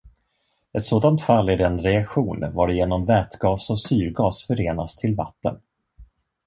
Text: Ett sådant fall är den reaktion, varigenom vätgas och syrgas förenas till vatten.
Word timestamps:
Ett 0.73 0.83
sådant 0.83 1.21
fall 1.21 1.49
är 1.49 1.57
den 1.57 1.79
reaktion, 1.79 2.53
varigenom 2.53 3.05
vätgas 3.05 3.69
och 3.69 3.81
syrgas 3.81 4.43
förenas 4.43 4.95
till 4.95 5.15
vatten. 5.15 5.59